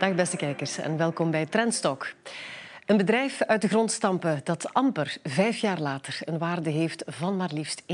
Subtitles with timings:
[0.00, 2.14] Dag beste kijkers en welkom bij Trendstock.
[2.86, 7.36] Een bedrijf uit de grond stampen dat amper vijf jaar later een waarde heeft van
[7.36, 7.86] maar liefst 1,4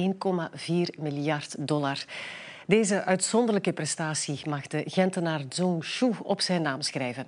[0.99, 2.05] miljard dollar.
[2.67, 7.27] Deze uitzonderlijke prestatie mag de Gentenaar Zhong Shu op zijn naam schrijven.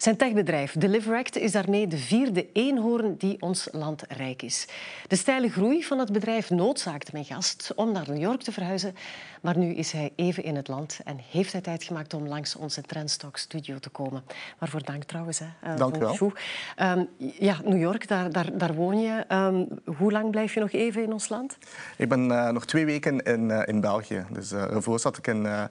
[0.00, 4.66] Zijn techbedrijf Deliveract is daarmee de vierde eenhoorn die ons land rijk is.
[5.06, 8.94] De steile groei van het bedrijf noodzaakte mijn gast om naar New York te verhuizen.
[9.42, 12.56] Maar nu is hij even in het land en heeft hij tijd gemaakt om langs
[12.56, 14.22] onze Trendstock studio te komen.
[14.58, 15.38] Waarvoor dank trouwens.
[15.38, 16.32] Hè, uh, dank u wel.
[16.78, 17.08] Um,
[17.38, 19.24] ja, New York, daar, daar, daar woon je.
[19.28, 21.58] Um, hoe lang blijf je nog even in ons land?
[21.96, 24.24] Ik ben uh, nog twee weken in, uh, in België.
[24.30, 25.64] Dus daarvoor zat ik in uh,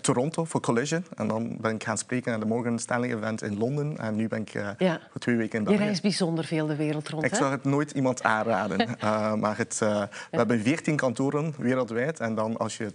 [0.00, 1.04] Toronto voor Collision.
[1.14, 3.98] En dan ben ik gaan spreken aan de Morgan Stanley event in Londen.
[3.98, 5.00] En nu ben ik uh, ja.
[5.10, 5.78] voor twee weken in België.
[5.78, 7.24] Je reist bijzonder veel de wereld rond.
[7.24, 7.36] Ik hè?
[7.36, 8.80] zou het nooit iemand aanraden.
[8.80, 12.20] uh, maar het, we hebben 14 kantoren wereldwijd.
[12.20, 12.92] En dan als je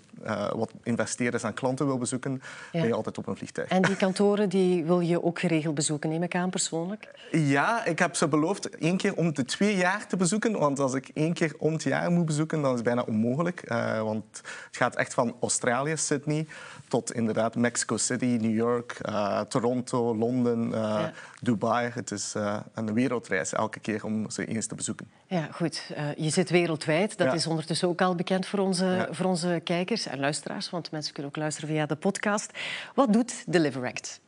[0.56, 2.80] wat investeerders en klanten wil bezoeken, ja.
[2.80, 3.70] ben je altijd op een vliegtuig.
[3.70, 7.12] En die kantoren die wil je ook geregeld bezoeken, neem ik aan persoonlijk?
[7.32, 10.60] Ja, ik heb ze beloofd één keer om de twee jaar te bezoeken.
[10.60, 13.64] Want als ik één keer om het jaar moet bezoeken, dan is het bijna onmogelijk.
[14.02, 14.24] want
[14.68, 16.48] het gaat echt van Australië, Sydney
[16.88, 21.14] tot inderdaad Mexico City, New York, uh, Toronto, Londen, uh, ja.
[21.42, 21.90] Dubai.
[21.94, 25.08] Het is uh, een wereldreis elke keer om ze eens te bezoeken.
[25.28, 25.92] Ja, goed.
[26.18, 27.18] je zit wereldwijd.
[27.18, 27.34] Dat ja.
[27.34, 29.08] is ondertussen ook al bekend voor onze, ja.
[29.12, 32.52] voor onze kijkers en luisteraars, want mensen kunnen ook luisteren via de podcast.
[32.94, 34.22] Wat doet Deliveract?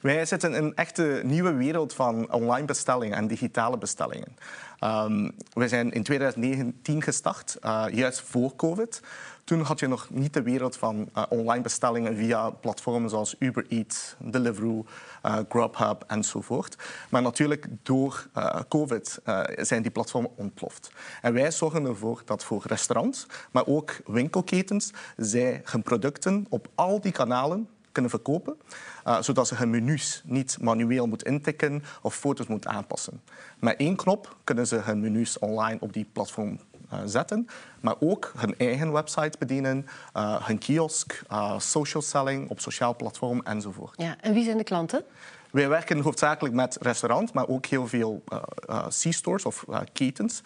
[0.00, 4.36] Wij zitten in een echte nieuwe wereld van online bestellingen en digitale bestellingen.
[4.84, 9.00] Um, we zijn in 2019 gestart, uh, juist voor COVID.
[9.48, 13.66] Toen had je nog niet de wereld van uh, online bestellingen via platformen zoals Uber
[13.68, 14.84] Eats, Deliveroo,
[15.26, 16.76] uh, Grubhub enzovoort.
[17.08, 19.20] Maar natuurlijk door uh, COVID
[19.56, 20.90] zijn die platformen ontploft.
[21.22, 27.00] En wij zorgen ervoor dat voor restaurants, maar ook winkelketens, zij hun producten op al
[27.00, 28.56] die kanalen kunnen verkopen,
[29.20, 33.22] zodat ze hun menus niet manueel moeten intikken of foto's moeten aanpassen.
[33.58, 36.58] Met één knop kunnen ze hun menus online op die platform
[37.04, 37.48] zetten,
[37.80, 41.22] maar ook hun eigen website bedienen, uh, hun kiosk,
[41.58, 43.94] social selling op sociaal platform enzovoort.
[44.02, 45.04] Ja, en wie zijn de klanten?
[45.50, 48.22] Wij werken hoofdzakelijk met restaurants, maar ook heel veel
[48.88, 50.42] C-stores of ketens.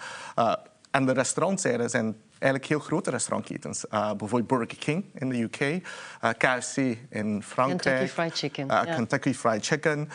[0.91, 3.85] en de restaurantzijde zijn eigenlijk heel grote restaurantketens.
[3.91, 5.81] Uh, bijvoorbeeld Burger King in de UK, uh,
[6.39, 6.77] KFC
[7.09, 7.83] in Frankrijk.
[7.83, 8.65] Kentucky Fried Chicken.
[8.65, 8.95] Uh, ja.
[8.95, 10.09] Kentucky Fried Chicken.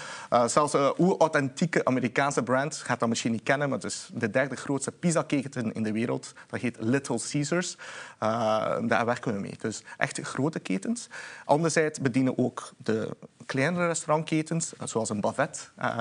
[0.46, 4.56] zelfs een authentieke Amerikaanse brand, gaat dat misschien niet kennen, maar het is de derde
[4.56, 6.34] grootste pizzaketen in de wereld.
[6.48, 7.78] Dat heet Little Caesars.
[8.20, 9.56] daar werken we mee.
[9.58, 11.10] Dus echt grote ketens.
[11.46, 13.10] Anderzijds bedienen ook de
[13.48, 16.00] kleinere restaurantketens, zoals een Bavet, uh,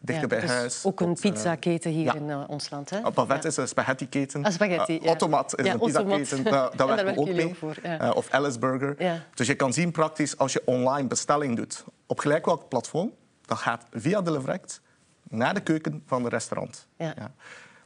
[0.00, 0.84] dichter ja, bij dus huis.
[0.84, 2.14] Ook een pizzaketen hier ja.
[2.14, 2.90] in uh, ons land.
[2.90, 3.00] Hè?
[3.10, 3.48] Bavet ja.
[3.48, 4.44] is een spaghetti-keten.
[4.44, 7.54] Ah, spaghetti, Automat is een pizzaketen, daar, daar werken we ook mee.
[7.54, 7.76] Voor,
[8.14, 9.22] of Alice Burger.
[9.34, 13.12] Dus je kan zien praktisch, als je online bestelling doet, op gelijk welk platform,
[13.44, 14.80] dan gaat via Deliveract
[15.28, 16.86] naar de keuken van het restaurant.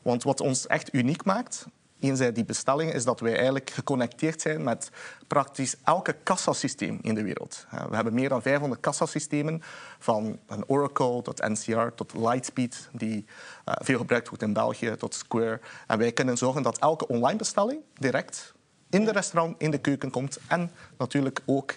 [0.02, 1.66] Want wat ons echt uniek maakt,
[2.00, 4.90] enerzijds die bestellingen, is dat wij eigenlijk geconnecteerd zijn met
[5.26, 7.66] praktisch elke kassasysteem in de wereld.
[7.88, 9.62] We hebben meer dan 500 kassasystemen,
[9.98, 13.24] van een Oracle tot NCR tot Lightspeed, die
[13.68, 15.60] uh, veel gebruikt wordt in België, tot Square.
[15.86, 18.54] En wij kunnen zorgen dat elke online bestelling direct
[18.90, 21.74] in de restaurant, in de keuken komt en natuurlijk ook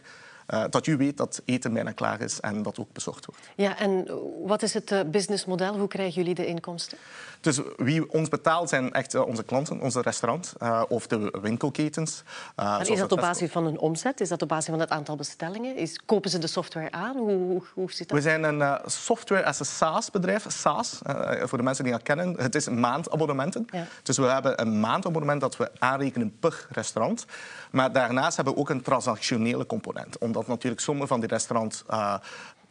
[0.48, 3.42] uh, dat u weet dat eten bijna klaar is en dat ook bezorgd wordt.
[3.56, 4.08] Ja, en
[4.46, 5.78] wat is het uh, businessmodel?
[5.78, 6.98] Hoe krijgen jullie de inkomsten?
[7.42, 10.54] Dus wie ons betaalt zijn echt uh, onze klanten, onze restaurants
[10.88, 12.24] of de winkelketens.
[12.56, 14.22] maar is dat op basis van een omzet?
[14.22, 15.76] Is dat op basis van het aantal bestellingen?
[15.76, 17.16] Is, kopen ze de software aan?
[17.16, 18.18] Hoe, hoe, hoe zit dat?
[18.18, 20.46] We zijn een software as a SaaS bedrijf.
[20.48, 21.00] SaaS,
[21.44, 22.36] voor de mensen die dat kennen.
[22.38, 23.68] Het is maandabonnementen.
[23.72, 23.86] Ja.
[24.04, 27.26] Dus we hebben een maandabonnement dat we aanrekenen per restaurant.
[27.72, 32.16] Maar daarnaast hebben we ook een transactionele component omdat natuurlijk sommige van die restaurants uh,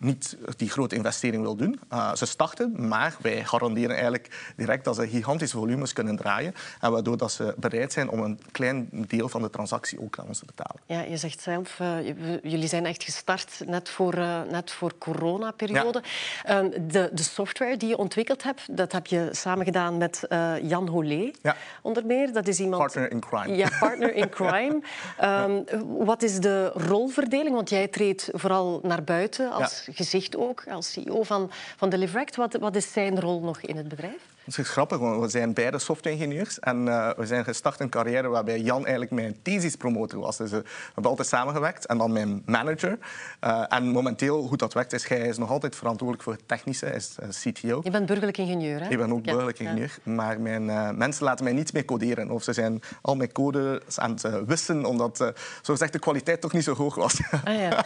[0.03, 1.81] niet die grote investering wil doen.
[1.93, 6.55] Uh, ze starten, maar wij garanderen eigenlijk direct dat ze gigantische volumes kunnen draaien.
[6.81, 10.27] En waardoor dat ze bereid zijn om een klein deel van de transactie ook aan
[10.27, 10.81] ons te betalen.
[10.87, 12.07] Ja, je zegt zelf, uh,
[12.43, 16.03] jullie zijn echt gestart net voor, uh, net voor corona-periode.
[16.45, 16.59] Ja.
[16.59, 20.27] Um, de, de, software die je ontwikkeld hebt, dat heb je samen gedaan met
[20.63, 21.57] Jan Holé, ja.
[21.83, 22.33] onder meer.
[22.33, 22.83] Dat is iemand...
[22.83, 23.57] Partner in crime.
[23.57, 24.81] Ja, partner in crime.
[25.23, 25.65] Um,
[26.05, 27.55] wat is de rolverdeling?
[27.55, 32.37] Want jij treedt vooral naar buiten als gezicht ook als CEO van, van Deliveract.
[32.37, 34.31] Wat, wat is zijn rol nog in het bedrijf?
[34.45, 38.29] Het is grappig, want we zijn beide software-ingenieurs en uh, we zijn gestart een carrière
[38.29, 40.37] waarbij Jan eigenlijk mijn thesis-promotor was.
[40.37, 42.99] Dus uh, we hebben altijd samengewerkt en dan mijn manager.
[43.45, 46.87] Uh, en momenteel, hoe dat werkt, is hij is nog altijd verantwoordelijk voor het technische,
[46.87, 47.81] is CTO.
[47.83, 48.89] Je bent burgerlijk ingenieur, hè?
[48.89, 49.65] Ik ben ook burgerlijk ja.
[49.65, 52.31] ingenieur, maar mijn mensen laten mij niet meer coderen.
[52.31, 55.17] Of ze zijn al mijn codes aan het wissen, omdat
[55.63, 57.21] zo gezegd de kwaliteit toch niet zo hoog was.
[57.45, 57.85] Ah, ja.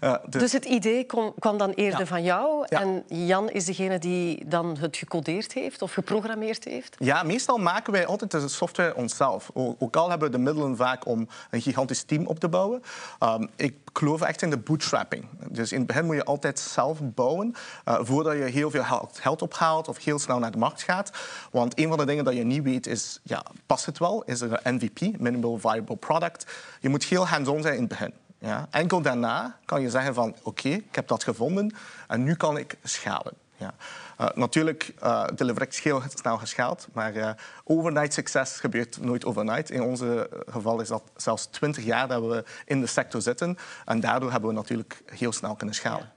[0.28, 0.40] dus...
[0.40, 0.52] dus...
[0.52, 4.96] het idee kwam, kwam dan eerder van jou en Jan is degene die dan het
[4.96, 6.96] gecodeerd heeft of geprogrammeerd heeft?
[6.98, 9.50] Ja, meestal maken wij altijd de software onszelf.
[9.54, 12.82] Ook al hebben we de middelen vaak om een gigantisch team op te bouwen.
[13.20, 15.28] Um, ik geloof echt in de bootstrapping.
[15.48, 17.54] Dus in het begin moet je altijd zelf bouwen
[17.88, 21.10] uh, voordat je heel veel geld ophaalt of heel snel naar de markt gaat.
[21.50, 24.22] Want een van de dingen dat je niet weet is, ja, past het wel?
[24.24, 26.46] Is er een MVP, Minimal Viable Product?
[26.80, 28.12] Je moet heel hands-on zijn in het begin.
[28.38, 28.66] Ja.
[28.70, 31.74] Enkel daarna kan je zeggen van oké, ik heb dat gevonden
[32.08, 33.32] en nu kan ik schalen.
[33.56, 33.74] Ja.
[34.20, 37.30] Uh, natuurlijk, uh, Delivery is heel snel geschaald, maar uh,
[37.64, 39.70] overnight succes gebeurt nooit overnight.
[39.70, 43.56] In onze geval is dat zelfs 20 jaar dat we in de sector zitten.
[43.84, 46.12] En daardoor hebben we natuurlijk heel snel kunnen schalen.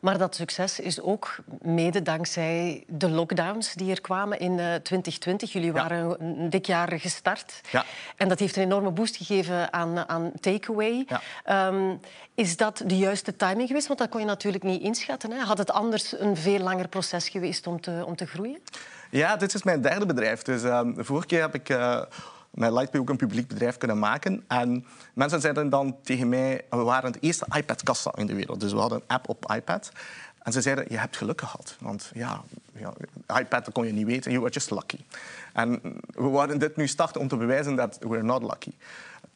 [0.00, 5.52] Maar dat succes is ook mede dankzij de lockdowns die er kwamen in 2020.
[5.52, 7.60] Jullie waren een dik jaar gestart.
[7.70, 7.84] Ja.
[8.16, 11.06] En dat heeft een enorme boost gegeven aan, aan takeaway.
[11.44, 11.68] Ja.
[11.68, 12.00] Um,
[12.34, 13.86] is dat de juiste timing geweest?
[13.86, 15.30] Want dat kon je natuurlijk niet inschatten.
[15.32, 15.38] Hè?
[15.38, 18.58] Had het anders een veel langer proces geweest om te, om te groeien?
[19.10, 20.42] Ja, dit is mijn derde bedrijf.
[20.42, 21.68] Dus um, de vorige keer heb ik...
[21.68, 22.02] Uh,
[22.56, 24.44] met Lightpay ook een publiek bedrijf kunnen maken.
[24.46, 26.64] En mensen zeiden dan tegen mij...
[26.70, 28.60] We waren het eerste iPad-kassa in de wereld.
[28.60, 29.92] Dus we hadden een app op iPad.
[30.42, 31.76] En ze zeiden, je hebt geluk gehad.
[31.80, 32.42] Want ja,
[32.72, 32.92] ja
[33.38, 34.30] iPad kon je niet weten.
[34.30, 34.98] You were just lucky.
[35.52, 38.72] En we waren dit nu starten om te bewijzen dat we're not lucky.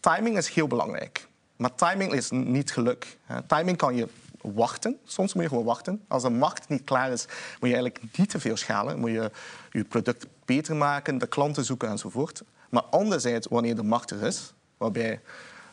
[0.00, 1.28] Timing is heel belangrijk.
[1.56, 3.18] Maar timing is niet geluk.
[3.46, 4.08] Timing kan je
[4.40, 4.98] wachten.
[5.04, 6.04] Soms moet je gewoon wachten.
[6.08, 8.98] Als de markt niet klaar is, moet je eigenlijk niet te veel schalen.
[8.98, 9.30] Moet je
[9.70, 12.42] je product beter maken, de klanten zoeken enzovoort.
[12.70, 15.20] Maar anderzijds, wanneer de markt er is, waarbij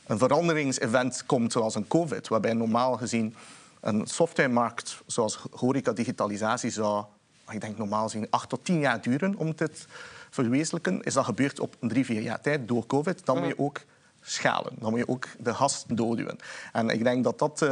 [0.07, 3.35] een veranderingsevent komt zoals een COVID, waarbij normaal gezien
[3.81, 7.05] een softwaremarkt zoals horeca digitalisatie zou,
[7.49, 9.87] ik denk normaal gezien, acht tot tien jaar duren om dit
[10.29, 13.81] verwezenlijken, is dat gebeurd op drie, vier jaar tijd door COVID, dan moet je ook
[14.21, 14.73] schalen.
[14.79, 16.37] Dan moet je ook de gast doorduwen.
[16.73, 17.69] En ik denk dat dat uh,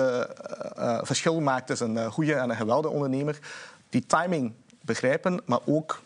[0.78, 3.40] uh, verschil maakt tussen een goede en een geweldige ondernemer.
[3.90, 6.02] Die timing begrijpen, maar ook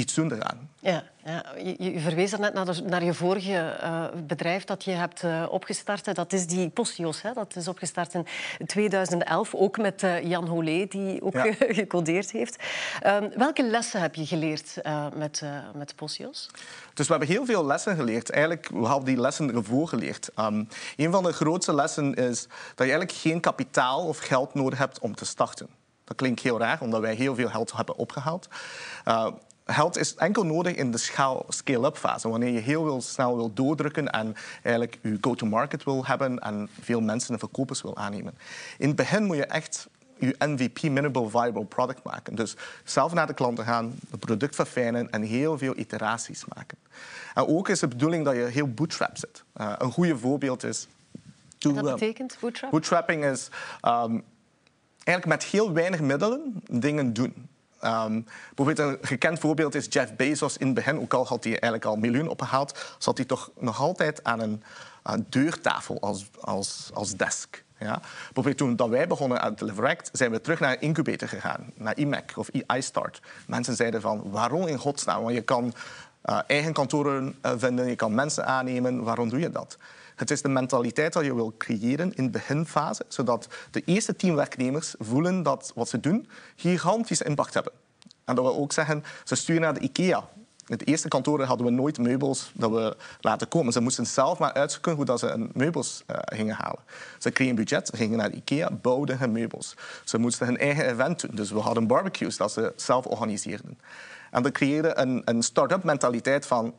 [0.00, 0.70] iets doen eraan.
[0.78, 1.44] Ja, ja.
[1.56, 6.14] Je, je, verwees net naar, naar je vorige uh, bedrijf dat je hebt uh, opgestart.
[6.14, 7.22] Dat is die Postios.
[7.22, 7.32] Hè.
[7.32, 8.26] Dat is opgestart in
[8.66, 11.52] 2011, ook met uh, Jan Holé, die ook ja.
[11.80, 12.56] gecodeerd heeft.
[13.06, 14.74] Um, welke lessen heb je geleerd
[15.14, 15.42] met,
[15.74, 16.50] met Postios?
[16.94, 18.30] Dus we hebben heel veel lessen geleerd.
[18.30, 20.30] Eigenlijk, we hebben die lessen ervoor geleerd.
[20.38, 22.42] Um, een van de grootste lessen is
[22.74, 25.68] dat je eigenlijk geen kapitaal of geld nodig hebt om te starten.
[26.10, 28.48] Dat klinkt heel raar, omdat wij heel veel geld hebben opgehaald.
[29.08, 29.26] Uh,
[29.72, 30.98] geld is enkel nodig in de
[31.48, 32.28] scale-up fase.
[32.28, 37.32] Wanneer je heel snel wil doordrukken en eigenlijk je go-to-market wil hebben en veel mensen
[37.32, 38.34] en verkopers wil aannemen.
[38.78, 39.88] In het begin moet je echt
[40.18, 42.34] je MVP, minimal viable product, maken.
[42.34, 46.78] Dus zelf naar de klanten gaan, het product verfijnen en heel veel iteraties maken.
[47.34, 49.44] En ook is de bedoeling dat je heel bootstrap zit.
[49.56, 50.88] Uh, een goed voorbeeld is...
[51.58, 52.70] Wat dat betekent bootstrap?
[52.70, 53.48] Bootstrapping is
[53.82, 54.24] um,
[55.04, 57.48] eigenlijk met heel weinig middelen dingen doen.
[57.84, 61.00] Um, bijvoorbeeld een gekend voorbeeld is Jeff Bezos in het begin.
[61.00, 64.62] Ook al had hij eigenlijk al miljoen opgehaald, zat hij toch nog altijd aan een,
[65.02, 67.64] aan deurtafel als, als, als desk.
[67.78, 68.00] Ja?
[68.56, 72.32] Toen dat wij begonnen aan Deliveract, zijn we terug naar een incubator gegaan, naar IMAC
[72.34, 73.20] of iStart.
[73.46, 75.22] Mensen zeiden van, waarom in godsnaam?
[75.22, 75.72] Want je kan
[76.24, 79.02] uh, eigen kantoren uh, vinden, je kan mensen aannemen.
[79.02, 79.78] Waarom doe je dat?
[80.20, 84.34] Het is de mentaliteit dat je wil creëren in de beginfase, zodat de eerste tien
[84.34, 87.72] werknemers voelen dat wat ze doen gigantische impact hebben.
[88.24, 90.28] En dat we ook zeggen, ze sturen naar de IKEA.
[90.66, 93.72] In het eerste kantoor hadden we nooit meubels dat we laten komen.
[93.72, 96.80] Ze moesten zelf maar uitzoeken hoe dat ze een meubels uh, gingen halen.
[97.18, 99.74] Ze kregen budget, gingen naar de IKEA, bouwden hun meubels.
[100.04, 101.34] Ze moesten hun eigen event doen.
[101.34, 103.78] Dus we hadden barbecues dat ze zelf organiseerden.
[104.30, 106.74] En dat creëerde een, een start-up mentaliteit van...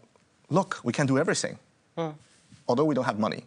[0.48, 1.57] Look, we can do everything.
[2.71, 3.43] Although we don't have money.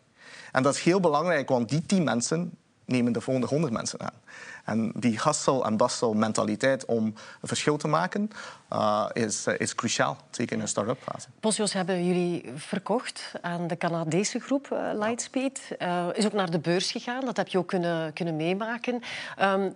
[0.53, 2.53] En dat is heel belangrijk, want die tien mensen
[2.85, 4.23] nemen de volgende honderd mensen aan.
[4.65, 8.31] En die hustle- en bustle mentaliteit om een verschil te maken
[8.73, 11.29] uh, is, uh, is cruciaal, zeker in een start-up fase.
[11.41, 15.61] Posios hebben jullie verkocht aan de Canadese groep uh, Lightspeed.
[16.13, 19.03] is ook naar de beurs gegaan, dat heb je ook kunnen, kunnen meemaken.
[19.43, 19.75] Um,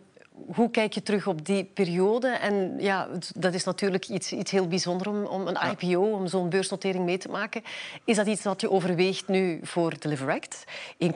[0.55, 2.29] hoe kijk je terug op die periode?
[2.29, 6.49] En ja, dat is natuurlijk iets, iets heel bijzonders om, om een IPO, om zo'n
[6.49, 7.63] beursnotering mee te maken.
[8.05, 10.65] Is dat iets dat je overweegt nu voor Deliveract?
[10.93, 11.09] 1,4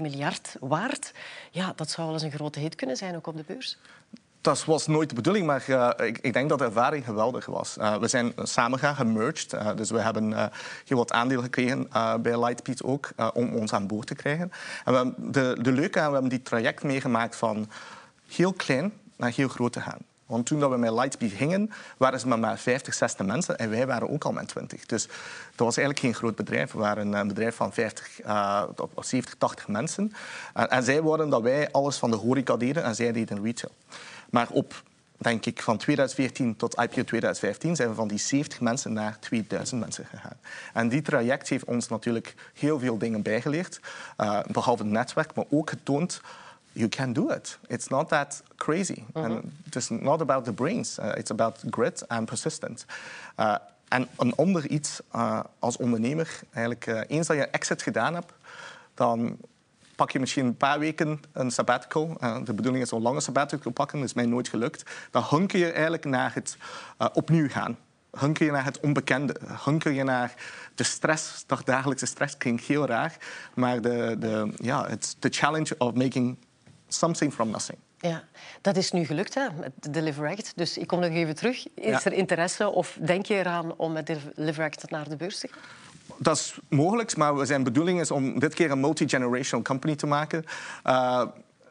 [0.00, 1.12] miljard waard.
[1.50, 3.78] Ja, dat zou wel eens een grote hit kunnen zijn, ook op de beurs.
[4.40, 7.76] dat was nooit de bedoeling, maar uh, ik, ik, denk dat de ervaring geweldig was.
[7.78, 10.50] Uh, we zijn samen gaan gemerged, uh, dus we hebben
[10.84, 11.88] heel wat aandelen gekregen
[12.22, 14.52] bij Lightspeed ook, om ons aan boord te krijgen.
[14.84, 17.68] En we de, de leuke, we hebben die traject meegemaakt van
[18.30, 19.98] heel klein naar heel groot te gaan.
[20.30, 23.70] Want toen dat we met Lightspeed gingen, waren ze maar, maar 50, 60 mensen en
[23.70, 24.86] wij waren ook al met 20.
[24.86, 25.06] Dus
[25.56, 26.72] dat was eigenlijk geen groot bedrijf.
[26.72, 28.62] We waren een bedrijf van 50, uh,
[28.96, 30.12] 70, 80 mensen.
[30.54, 33.72] En, en zij worden dat wij alles van de horeca deden en zij deden retail.
[34.30, 34.82] Maar op,
[35.16, 39.80] denk ik, van 2014 tot IPO 2015 zijn we van die 70 mensen naar 2000
[39.80, 40.36] mensen gegaan.
[40.72, 43.80] En die traject heeft ons natuurlijk heel veel dingen bijgeleerd.
[44.18, 46.20] Uh, behalve het netwerk, maar ook getoond
[46.72, 47.58] you can do it.
[47.66, 49.04] It's not that crazy.
[49.12, 49.24] Mm -hmm.
[49.24, 50.98] And it's not about the brains.
[50.98, 52.84] Uh, it's about grit and persistence.
[53.36, 53.54] Uh,
[53.88, 58.32] en een ander iets uh, als ondernemer, eigenlijk uh, eens dat je exit gedaan hebt,
[58.94, 59.36] dan
[59.96, 62.16] pak je misschien een paar weken een sabbatical.
[62.44, 64.90] De bedoeling is een lange sabbatical pakken, dat is mij nooit gelukt.
[65.10, 66.56] Dan hunker je eigenlijk naar het
[67.12, 67.76] opnieuw gaan.
[68.18, 69.36] Hunker je naar het onbekende.
[69.64, 70.34] Hunker je naar
[70.74, 73.16] de stress, toch dagelijkse stress klinkt heel raar.
[73.54, 76.36] Maar de, de, ja, het, de challenge of making
[76.94, 77.78] something from nothing.
[77.98, 78.24] Ja,
[78.60, 80.52] dat is nu gelukt hè, met Deliver Act.
[80.56, 81.66] Dus ik kom nog even terug.
[81.74, 85.48] Is er interesse of denk je eraan om met Deliver Act naar de beurs te
[85.48, 85.60] gaan?
[86.18, 90.44] Dat is mogelijk, maar zijn bedoeling is om dit keer een multi-generational company te maken.
[90.86, 91.24] Uh,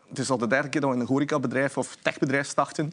[0.09, 2.91] het is al de derde keer dat we een horecabedrijf of techbedrijf starten.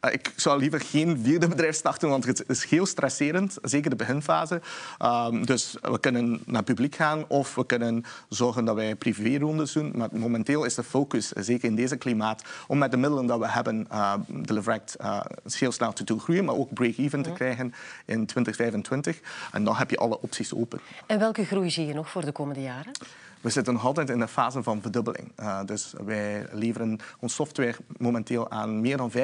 [0.00, 3.96] Eh, ik zou liever geen vierde bedrijf starten, want het is heel stresserend, zeker de
[3.96, 4.60] beginfase.
[5.02, 9.92] Um, dus we kunnen naar publiek gaan of we kunnen zorgen dat wij privérondes doen.
[9.94, 13.48] Maar momenteel is de focus, zeker in deze klimaat, om met de middelen dat we
[13.48, 18.26] hebben, uh, Deliveract uh, heel snel te doen groeien, maar ook break-even te krijgen in
[18.26, 19.20] 2025.
[19.52, 20.80] En dan heb je alle opties open.
[21.06, 22.92] En welke groei zie je nog voor de komende jaren?
[23.40, 25.32] We zitten nog altijd in de fase van verdubbeling.
[25.40, 29.18] Uh, dus wij leveren ons software momenteel aan meer dan 45.000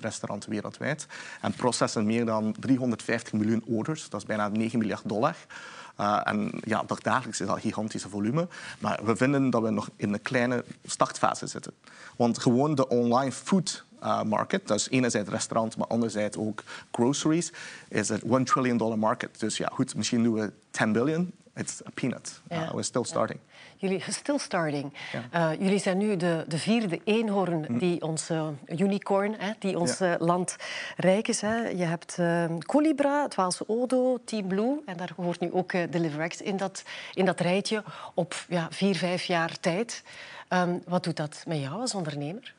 [0.00, 1.06] restaurants wereldwijd
[1.40, 4.08] en processen meer dan 350 miljoen orders.
[4.08, 5.36] Dat is bijna 9 miljard dollar.
[6.00, 8.48] Uh, en ja, dagelijks is dat gigantische volume.
[8.78, 11.72] Maar we vinden dat we nog in een kleine startfase zitten.
[12.16, 16.62] Want gewoon de online food uh, market, dat is enerzijds restaurant, maar anderzijds ook
[16.92, 17.52] groceries,
[17.88, 19.40] is het 1 trillion dollar market.
[19.40, 22.40] Dus ja, goed, misschien doen we 10 billion it's a peanut.
[22.48, 22.62] Ja.
[22.62, 23.38] Uh, we're still starting.
[23.46, 23.50] Ja.
[23.76, 24.92] Jullie, still starting.
[25.12, 25.52] Ja.
[25.52, 27.78] Uh, jullie zijn nu de, de vierde eenhoorn mm.
[27.78, 30.56] die ons uh, unicorn, hè, die ons uh, land
[30.96, 31.40] rijk is.
[31.40, 31.68] Hè.
[31.68, 32.18] Je hebt
[32.66, 36.82] Colibra, het Waalse Odo, Team Blue en daar hoort nu ook Deliveract in dat,
[37.14, 40.02] in dat rijtje op ja, vier, vijf jaar tijd.
[40.48, 42.54] Um, wat doet dat met jou als ondernemer?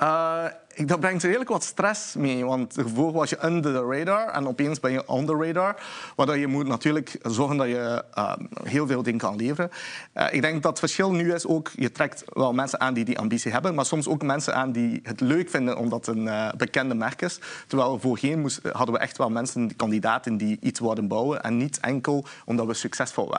[0.00, 0.44] Uh,
[0.76, 2.44] dat brengt redelijk wat stress mee.
[2.44, 5.76] Want ervoor was je under the radar en opeens ben je on the radar.
[6.16, 8.32] Waardoor je moet natuurlijk zorgen dat je uh,
[8.64, 9.70] heel veel dingen kan leveren.
[10.14, 13.04] Uh, ik denk dat het verschil nu is ook, je trekt wel mensen aan die
[13.04, 16.52] die ambitie hebben, maar soms ook mensen aan die het leuk vinden omdat het een
[16.56, 17.38] bekende merk is.
[17.66, 21.80] Terwijl voorheen moest, hadden we echt wel mensen, kandidaten die iets wilden bouwen en niet
[21.80, 23.34] enkel omdat we succesvol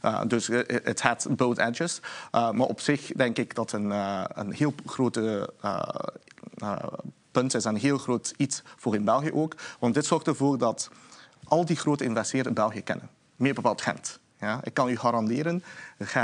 [0.00, 0.28] waren.
[0.28, 2.00] dus het had both edges.
[2.30, 3.90] maar op zich denk ik dat een,
[4.34, 5.52] een heel grote
[6.62, 6.76] uh,
[7.30, 9.54] punt is een heel groot iets voor in België ook.
[9.78, 10.90] Want dit zorgt ervoor dat
[11.44, 13.08] al die grote investeerders België kennen.
[13.36, 14.20] Meer bepaald Gent.
[14.42, 15.62] Ja, ik kan u garanderen,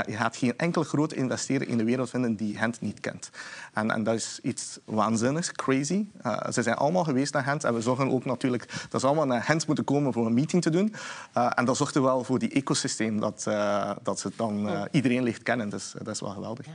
[0.05, 3.29] je gaat geen enkele grote investeerder in de wereld vinden die Gent niet kent.
[3.73, 6.05] En, en dat is iets waanzinnigs, crazy.
[6.25, 9.25] Uh, ze zijn allemaal geweest naar Gent en we zorgen ook natuurlijk dat ze allemaal
[9.25, 10.95] naar Gent moeten komen voor een meeting te doen.
[11.37, 15.23] Uh, en dat zorgt er wel voor die ecosysteem dat, uh, dat ze dan iedereen
[15.23, 15.69] ligt kennen.
[15.69, 16.65] Dus dat is wel geweldig.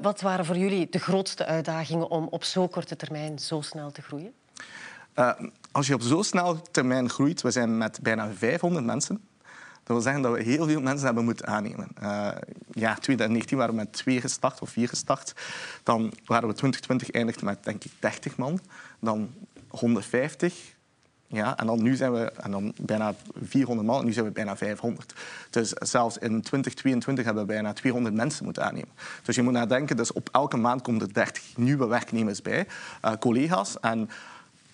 [0.00, 4.02] wat waren voor jullie de grootste uitdagingen om op zo korte termijn zo snel te
[4.02, 4.32] groeien?
[5.72, 9.20] als je op zo snel termijn groeit, we zijn met bijna 500 mensen
[9.86, 11.88] dat wil zeggen dat we heel veel mensen hebben moeten aannemen.
[12.02, 12.28] Uh,
[12.70, 15.32] ja, 2019 waren we met twee gestart of vier gestart.
[15.82, 18.60] Dan waren we 2020 eindigd met denk ik 30 man.
[19.00, 19.30] Dan
[19.68, 20.74] 150.
[21.26, 24.32] Ja, en dan nu zijn we en dan bijna 400 man en nu zijn we
[24.32, 25.14] bijna 500.
[25.50, 28.90] Dus zelfs in 2022 hebben we bijna 200 mensen moeten aannemen.
[29.22, 32.66] Dus je moet nadenken, dus op elke maand komen er 30 nieuwe werknemers bij,
[33.04, 33.80] uh, collega's.
[33.80, 34.08] En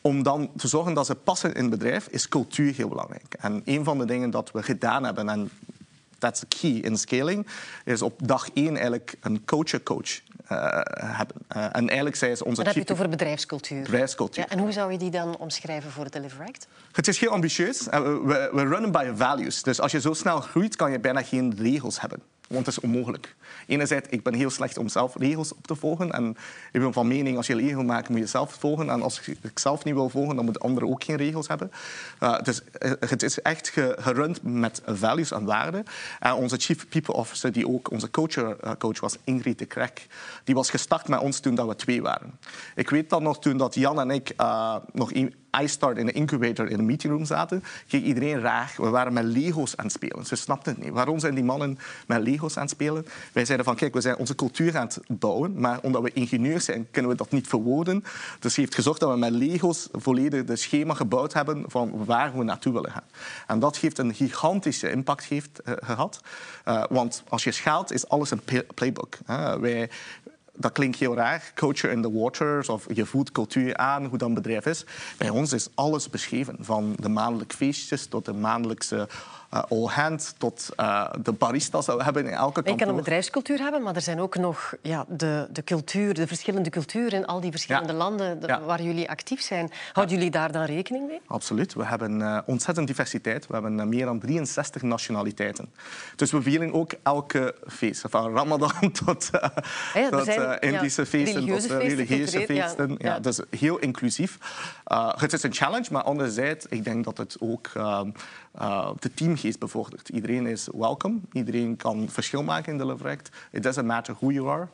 [0.02, 3.34] om dan te zorgen dat ze passen in het bedrijf, is cultuur heel belangrijk.
[3.38, 5.50] En een van de dingen dat we gedaan hebben, en
[6.18, 7.46] that's the key in scaling,
[7.84, 10.20] is op dag één eigenlijk een coach-coach
[10.52, 11.36] uh, hebben.
[11.56, 12.56] Uh, en eigenlijk zij is onze...
[12.56, 13.82] Dan heb je het over bedrijfscultuur.
[13.82, 14.44] Bedrijfscultuur.
[14.44, 16.66] Ja, en hoe zou je die dan omschrijven voor Deliveract?
[16.92, 17.86] Het is heel ambitieus.
[17.90, 19.62] We, we runnen by values.
[19.62, 22.22] Dus als je zo snel groeit, kan je bijna geen regels hebben.
[22.48, 23.34] Want het is onmogelijk.
[23.66, 26.12] Enerzijds, ik ben heel slecht om zelf regels op te volgen.
[26.12, 26.36] En
[26.72, 28.90] ik ben van mening, als je een regel maakt, moet je zelf volgen.
[28.90, 31.72] En als ik zelf niet wil volgen, dan moeten anderen ook geen regels hebben.
[32.20, 32.60] Uh, dus
[33.00, 35.84] het is echt gerund met values en waarden.
[36.20, 40.06] En onze chief people officer, die ook onze coach, coach was, Ingrid de Krek,
[40.44, 42.38] die was gestart met ons toen dat we twee waren.
[42.74, 44.34] Ik weet dan nog toen dat Jan en ik
[44.92, 45.12] nog
[45.60, 48.74] iStart in de incubator in de meetingroom zaten, ging iedereen raar.
[48.76, 50.26] We waren met Lego's aan het spelen.
[50.26, 50.92] Ze snapten het niet.
[50.92, 53.06] Waarom zijn die mannen met Lego's aan het spelen?
[53.32, 56.64] Wij zeiden van, kijk, we zijn onze cultuur aan het bouwen, maar omdat we ingenieurs
[56.64, 58.04] zijn, kunnen we dat niet verwoorden.
[58.38, 62.44] Dus heeft gezorgd dat we met Lego's volledig de schema gebouwd hebben van waar we
[62.44, 63.06] naartoe willen gaan.
[63.46, 66.20] En dat heeft een gigantische impact heeft, uh, gehad.
[66.68, 68.42] Uh, want als je schaalt, is alles een
[68.74, 69.18] playbook.
[70.56, 74.34] Dat klinkt heel raar, culture in the waters, of je voelt cultuur aan, hoe dat
[74.34, 74.84] bedrijf is.
[75.18, 79.08] Bij ons is alles beschreven, van de maandelijke feestjes tot de maandelijkse
[79.52, 82.72] all hands tot uh, de baristas dat we hebben in elke kantoor.
[82.72, 86.26] Je kan een bedrijfscultuur hebben, maar er zijn ook nog ja, de, de cultuur, de
[86.26, 88.60] verschillende culturen in al die verschillende landen de, ja.
[88.60, 89.70] waar jullie actief zijn.
[89.92, 91.20] Houden jullie daar dan rekening mee?
[91.26, 91.74] Absoluut.
[91.74, 93.46] We hebben uh, ontzettend diversiteit.
[93.46, 95.72] We hebben meer dan 63 nationaliteiten.
[96.16, 99.30] Dus we vieren ook elke feest, van Ramadan tot,
[99.94, 100.28] ja, tot
[100.60, 102.88] Indische feesten, religieuze tot religieuze feesten.
[102.98, 103.20] Ja, ja.
[103.20, 104.38] Dus heel inclusief.
[105.16, 107.70] het is een challenge, maar anderzijds, ik denk dat het ook
[108.98, 110.08] de team bevordert.
[110.08, 111.22] Iedereen is welkom.
[111.32, 113.30] Iedereen kan verschil maken in de project.
[113.50, 114.68] It doesn't matter who you are.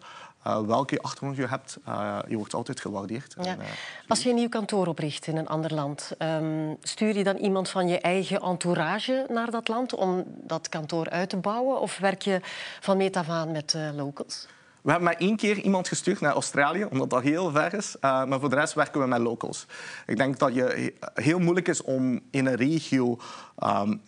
[0.47, 3.35] Uh, welke achtergrond je hebt, uh, je wordt altijd gewaardeerd.
[3.41, 3.45] Ja.
[3.45, 3.65] En, uh,
[4.09, 7.69] Als je een nieuw kantoor opricht in een ander land, um, stuur je dan iemand
[7.69, 11.81] van je eigen entourage naar dat land om dat kantoor uit te bouwen?
[11.81, 12.41] Of werk je
[12.81, 14.47] van meet af aan met locals?
[14.83, 17.97] We hebben maar één keer iemand gestuurd naar Australië, omdat dat heel ver is.
[18.01, 19.67] Uh, maar voor de rest werken we met locals.
[20.07, 23.19] Ik denk dat het heel moeilijk is om in een regio
[23.65, 24.03] um,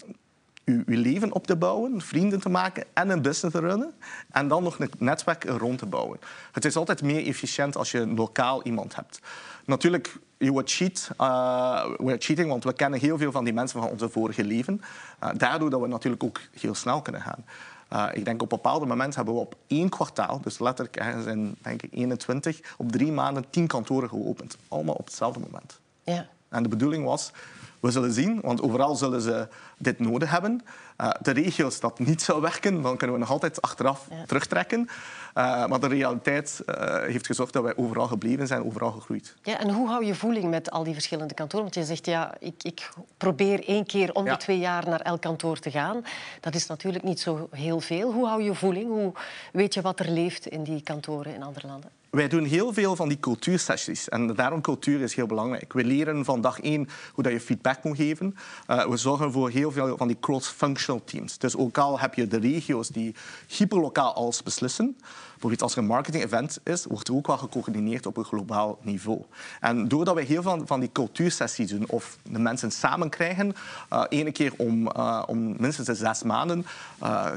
[0.65, 3.93] uw, leven op te bouwen, vrienden te maken en een business te runnen.
[4.31, 6.19] En dan nog een netwerk rond te bouwen.
[6.53, 9.21] Het is altijd meer efficiënt als je lokaal iemand hebt.
[9.65, 11.11] Natuurlijk, je wordt cheat.
[11.21, 14.81] Uh, we're cheating, want we kennen heel veel van die mensen van onze vorige leven.
[15.25, 17.45] Uh, daardoor dat we natuurlijk ook heel snel kunnen gaan.
[17.93, 21.27] Uh, ik denk op een bepaald moment hebben we op één kwartaal, dus letterlijk ergens
[21.27, 24.57] in denk ik 21, op drie maanden tien kantoren geopend.
[24.69, 25.81] Allemaal op hetzelfde moment.
[26.05, 26.29] Ja.
[26.49, 27.33] En de bedoeling was,
[27.81, 30.63] we zullen zien, want overal zullen ze dit nodig hebben.
[31.01, 34.25] Uh, de regio's dat niet zou werken, dan kunnen we nog altijd achteraf ja.
[34.27, 34.81] terugtrekken.
[34.81, 39.37] Uh, maar de realiteit uh, heeft gezorgd dat wij overal gebleven zijn, overal gegroeid.
[39.43, 41.65] Ja, en hoe hou je voeling met al die verschillende kantoren?
[41.65, 45.21] Want je zegt, ja, ik, ik probeer één keer om de twee jaar naar elk
[45.21, 46.05] kantoor te gaan.
[46.41, 48.13] Dat is natuurlijk niet zo heel veel.
[48.13, 48.89] Hoe hou je voeling?
[48.89, 49.13] Hoe
[49.53, 51.91] weet je wat er leeft in die kantoren in andere landen?
[52.11, 54.09] Wij doen heel veel van die cultuursessies.
[54.09, 55.73] En daarom cultuur is heel belangrijk.
[55.73, 58.37] We leren van dag één hoe dat je feedback moet geven.
[58.69, 61.39] Uh, we zorgen voor heel veel van die cross-functional teams.
[61.39, 63.15] Dus ook al heb je de regio's die
[63.47, 64.97] hyperlokaal alles beslissen,
[65.31, 69.23] bijvoorbeeld als er een marketing-event is, wordt er ook wel gecoördineerd op een globaal niveau.
[69.61, 73.55] En doordat wij heel veel van die cultuursessies doen, of de mensen samen krijgen,
[73.93, 76.67] uh, ene keer om, uh, om minstens zes maanden,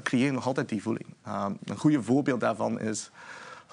[0.03, 1.05] creëer je nog altijd die voeling.
[1.65, 3.11] een goede voorbeeld daarvan is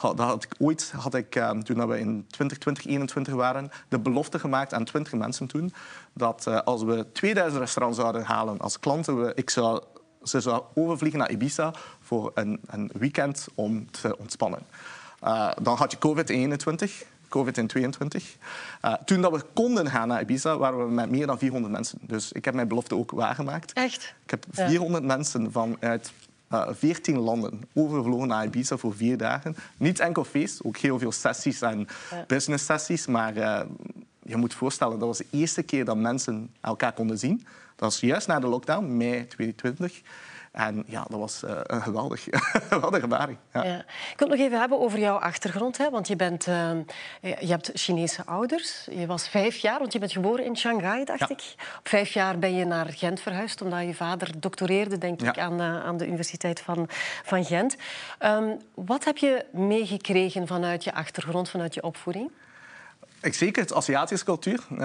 [0.01, 4.39] dat had ik ooit, had ik, um, toen we in 2020, 2021 waren, de belofte
[4.39, 5.73] gemaakt aan 20 mensen toen,
[6.13, 9.83] dat uh, als we 2000 restaurants zouden halen als klanten, we, ik zou,
[10.23, 14.61] ze zou overvliegen naar Ibiza voor een, een weekend om te ontspannen.
[15.25, 18.37] Uh, dan had je COVID in 21, COVID in 22.
[18.85, 21.99] Uh, toen dat we konden gaan naar Ibiza, waren we met meer dan 400 mensen.
[22.03, 23.73] Dus ik heb mijn belofte ook waargemaakt.
[23.73, 24.15] Echt?
[24.25, 25.17] Ik heb 400 ja.
[25.17, 26.13] mensen vanuit
[26.55, 29.57] uh, 14 landen overgevlogen naar Ibiza voor vier dagen.
[29.77, 32.25] Niet enkel feest, ook heel veel sessies en ja.
[32.27, 33.07] business sessies.
[33.07, 33.61] Maar uh,
[34.23, 37.37] je moet voorstellen, dat was de eerste keer dat mensen elkaar konden zien.
[37.77, 40.01] Dat was juist na de lockdown, mei 2020.
[40.51, 42.27] En ja, dat was uh, een geweldig,
[42.69, 43.39] geweldige ervaring.
[43.53, 43.65] Ja.
[43.65, 43.79] Ja.
[43.79, 45.79] Ik wil het nog even hebben over jouw achtergrond.
[45.79, 45.91] Hè?
[45.91, 46.71] Want je, bent, uh,
[47.21, 48.87] je hebt Chinese ouders.
[48.91, 51.29] Je was vijf jaar, want je bent geboren in Shanghai, dacht ja.
[51.29, 51.55] ik.
[51.79, 55.61] Op vijf jaar ben je naar Gent verhuisd, omdat je vader doctoreerde, denk ik, aan,
[55.61, 56.89] uh, aan de Universiteit van,
[57.25, 57.77] van Gent.
[58.21, 62.31] Um, wat heb je meegekregen vanuit je achtergrond, vanuit je opvoeding?
[63.23, 64.61] Zeker het Aziatische cultuur.
[64.71, 64.79] Uh,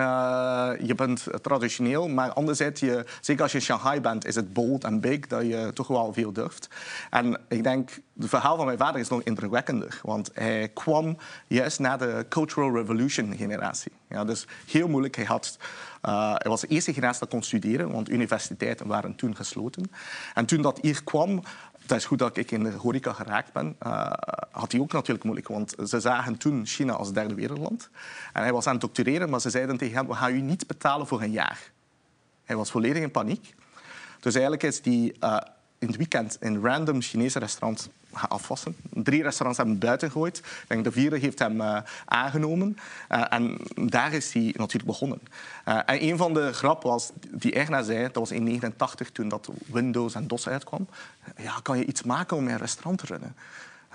[0.81, 4.83] je bent traditioneel, maar anderzijds, je, zeker als je in Shanghai bent, is het bold
[4.83, 6.69] en big dat je toch wel veel durft.
[7.09, 11.17] En ik denk, het verhaal van mijn vader is nog indrukwekkender, want hij kwam
[11.47, 13.91] juist na de Cultural Revolution generatie.
[14.09, 15.15] Ja, dus heel moeilijk.
[15.15, 15.57] Hij, had,
[16.05, 19.91] uh, hij was de eerste generatie dat kon studeren, want universiteiten waren toen gesloten.
[20.33, 21.43] En toen dat hier kwam,
[21.87, 23.75] het is goed dat ik in de horeca geraakt ben.
[23.87, 24.11] Uh,
[24.51, 27.89] had hij ook natuurlijk moeilijk, want ze zagen toen China als derde wereldland.
[28.33, 30.67] En hij was aan het doctoreren, maar ze zeiden tegen hem, we gaan u niet
[30.67, 31.71] betalen voor een jaar.
[32.43, 33.55] Hij was volledig in paniek.
[34.19, 35.37] Dus eigenlijk is die, uh,
[35.85, 38.75] in het weekend in random Chinese restaurants gaan afwassen.
[38.89, 40.41] Drie restaurants hebben hem buiten gegooid.
[40.67, 42.77] Denk de vierde heeft hem uh, aangenomen.
[43.11, 45.21] Uh, en daar is hij natuurlijk begonnen.
[45.67, 49.29] Uh, en een van de grappen was, die eigenaar zei, dat was in 1989 toen
[49.29, 50.87] dat Windows en DOS uitkwam.
[51.37, 53.35] Ja, kan je iets maken om een restaurant te runnen?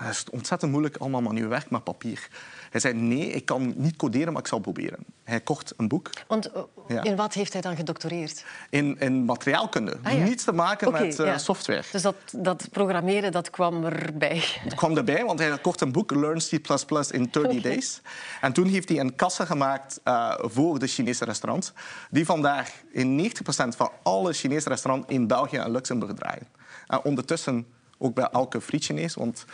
[0.01, 2.27] Het is ontzettend moeilijk, allemaal manueel werk met papier.
[2.69, 4.99] Hij zei, nee, ik kan niet coderen, maar ik zal proberen.
[5.23, 6.09] Hij kocht een boek.
[6.27, 6.51] Want
[6.87, 7.03] ja.
[7.03, 8.45] in wat heeft hij dan gedoctoreerd?
[8.69, 9.97] In, in materiaalkunde.
[10.03, 10.23] Ah, ja.
[10.23, 11.37] Niets te maken okay, met uh, ja.
[11.37, 11.83] software.
[11.91, 14.43] Dus dat, dat programmeren, dat kwam erbij?
[14.59, 17.61] Het kwam erbij, want hij kocht een boek, Learn C++ in 30 okay.
[17.61, 18.01] Days.
[18.41, 21.73] En toen heeft hij een kassa gemaakt uh, voor de Chinese restaurants,
[22.09, 23.31] die vandaag in 90%
[23.67, 26.47] van alle Chinese restaurants in België en Luxemburg draaien.
[26.87, 27.65] En ondertussen
[28.01, 29.45] ook bij elke friet want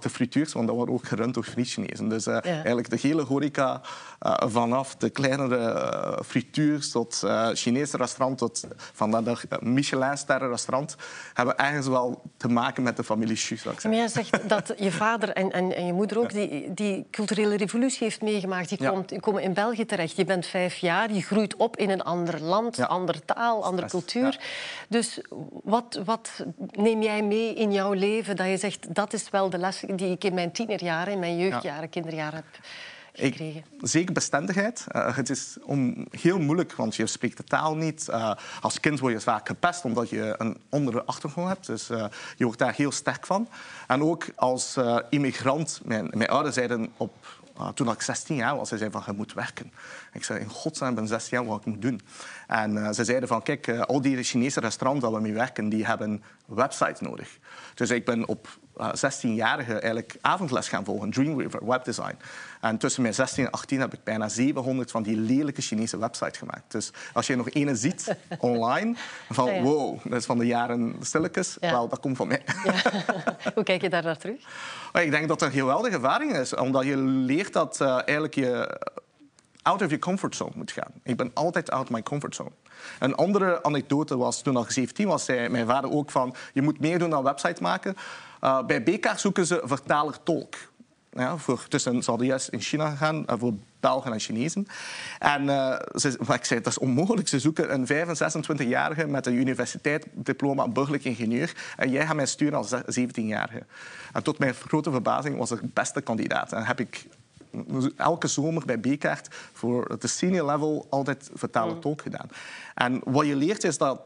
[0.00, 1.76] de frituurs, want dat wordt ook gerund door friet
[2.08, 2.42] Dus uh, ja.
[2.42, 3.80] eigenlijk de hele horeca,
[4.22, 10.96] uh, vanaf de kleinere uh, frituurs tot Chinese restaurant, tot van dat Michelin-sterren restaurant,
[11.34, 13.58] hebben ergens wel te maken met de familie Chu.
[13.64, 17.56] Maar jij zegt dat je vader en, en, en je moeder ook die, die, culturele
[17.56, 18.68] revolutie heeft meegemaakt.
[18.68, 18.90] Die, ja.
[18.90, 20.16] komt, die komen in België terecht.
[20.16, 22.84] Je bent vijf jaar, je groeit op in een ander land, ja.
[22.84, 24.40] andere taal, andere cultuur.
[24.88, 25.20] Dus
[25.62, 29.58] wat, wat neem jij mee in jouw leven dat je zegt dat is wel de
[29.58, 31.88] les die ik in mijn tienerjaren, in mijn jeugdjaren, ja.
[31.88, 32.44] kinderjaren heb
[33.12, 33.64] gekregen?
[33.78, 34.86] Ik, zeker bestendigheid.
[34.88, 38.06] Uh, het is om, heel moeilijk, want je spreekt de taal niet.
[38.10, 41.66] Uh, als kind word je vaak gepest omdat je een andere achtergrond hebt.
[41.66, 42.04] Dus uh,
[42.36, 43.48] je wordt daar heel sterk van.
[43.86, 47.39] En ook als immigrant, mijn, mijn ouders zeiden op
[47.74, 49.72] toen ik 16 jaar was, ze zeiden van, je moet werken.
[50.12, 52.00] Ik zei, in godsnaam, ben 16 jaar, wat ik moet doen.
[52.46, 55.68] En uh, ze zeiden van, kijk, uh, al die Chinese restaurants waar we mee werken,
[55.68, 57.38] die hebben websites nodig.
[57.74, 58.48] Dus ik ben op
[58.88, 62.16] 16-jarige eigenlijk avondles gaan volgen, Dreamweaver, webdesign.
[62.60, 66.38] En tussen mijn 16 en 18 heb ik bijna 700 van die lelijke Chinese websites
[66.38, 66.72] gemaakt.
[66.72, 68.94] Dus als je nog ene ziet online,
[69.30, 69.62] van ja, ja.
[69.62, 71.70] wow, dat is van de jaren stilletjes, ja.
[71.70, 72.42] wel, dat komt van mij.
[73.54, 74.40] Hoe kijk je daar naar terug?
[74.92, 78.78] Ik denk dat het een geweldige ervaring is, omdat je leert dat uh, eigenlijk je
[79.62, 80.92] out of your comfort zone moet gaan.
[81.02, 82.52] Ik ben altijd out of my comfort zone.
[82.98, 86.34] Een andere anekdote was, toen ik 17 was, zei mijn vader ook van...
[86.52, 87.96] je moet meer doen dan website maken.
[88.44, 90.54] Uh, bij BK zoeken ze vertaler-tolk.
[91.12, 94.66] Ja, voor, tussen, ze hadden juist in China gegaan uh, voor Belgen en Chinezen.
[95.18, 97.28] En uh, ze, maar ik zei, dat is onmogelijk.
[97.28, 101.54] Ze zoeken een 25, 26-jarige met een universiteitsdiploma, burgerlijk ingenieur.
[101.76, 103.64] En jij gaat mij sturen als 17-jarige.
[104.12, 106.52] En tot mijn grote verbazing was ik de beste kandidaat.
[106.52, 107.06] En heb ik
[107.96, 112.02] elke zomer bij B-kaart voor de senior level altijd vertaler-tolk mm.
[112.02, 112.28] gedaan.
[112.74, 114.00] En wat je leert is dat